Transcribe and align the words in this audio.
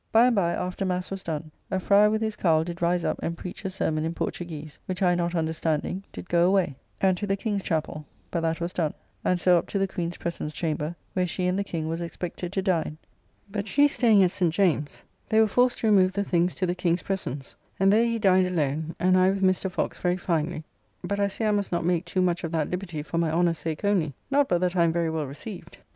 By 0.11 0.25
and 0.25 0.35
by, 0.35 0.53
after 0.53 0.83
mass 0.83 1.11
was 1.11 1.21
done, 1.21 1.51
a 1.69 1.79
fryer 1.79 2.09
with 2.09 2.23
his 2.23 2.35
cowl 2.35 2.63
did 2.63 2.81
rise 2.81 3.05
up 3.05 3.19
and 3.21 3.37
preach 3.37 3.63
a 3.63 3.69
sermon 3.69 4.03
in 4.03 4.15
Portuguese; 4.15 4.79
which 4.87 5.03
I 5.03 5.13
not 5.13 5.35
understanding, 5.35 6.03
did 6.11 6.27
go 6.27 6.47
away, 6.47 6.75
and 6.99 7.15
to 7.17 7.27
the 7.27 7.37
King's 7.37 7.61
chappell, 7.61 8.07
but 8.31 8.39
that 8.41 8.59
was 8.59 8.73
done; 8.73 8.95
and 9.23 9.39
so 9.39 9.59
up 9.59 9.67
to 9.67 9.77
the 9.77 9.87
Queen's 9.87 10.17
presence 10.17 10.53
chamber, 10.53 10.95
where 11.13 11.27
she 11.27 11.45
and 11.45 11.59
the 11.59 11.63
King 11.63 11.87
was 11.87 12.01
expected 12.01 12.51
to 12.53 12.63
dine: 12.63 12.97
but 13.51 13.67
she 13.67 13.87
staying 13.87 14.23
at 14.23 14.31
St. 14.31 14.51
James's, 14.51 15.03
they 15.29 15.39
were 15.39 15.45
forced 15.47 15.77
to 15.77 15.87
remove 15.87 16.13
the 16.13 16.23
things 16.23 16.55
to 16.55 16.65
the 16.65 16.73
King's 16.73 17.03
presence 17.03 17.51
[chamber]; 17.51 17.75
and 17.79 17.93
there 17.93 18.05
he 18.05 18.17
dined 18.17 18.47
alone, 18.47 18.95
and 18.99 19.15
I 19.15 19.29
with 19.29 19.43
Mr. 19.43 19.69
Fox 19.69 19.99
very 19.99 20.17
finely; 20.17 20.63
but 21.03 21.19
I 21.19 21.27
see 21.27 21.43
I 21.45 21.51
must 21.51 21.71
not 21.71 21.85
make 21.85 22.05
too 22.05 22.23
much 22.23 22.43
of 22.43 22.51
that 22.53 22.71
liberty 22.71 23.03
for 23.03 23.19
my 23.19 23.29
honour 23.29 23.53
sake 23.53 23.85
only, 23.85 24.15
not 24.31 24.49
but 24.49 24.61
that 24.61 24.75
I 24.75 24.83
am 24.83 24.91
very 24.91 25.11
well 25.11 25.27
received. 25.27 25.77